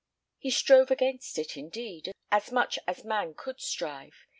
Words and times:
He 0.39 0.49
strove 0.49 0.89
against 0.89 1.37
it, 1.37 1.55
indeed, 1.55 2.11
as 2.31 2.51
much 2.51 2.79
as 2.87 3.03
man 3.05 3.35
could 3.35 3.61
strive. 3.61 4.25